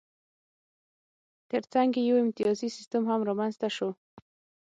[1.49, 3.89] ترڅنګ یې یو امتیازي سیستم هم رامنځته شو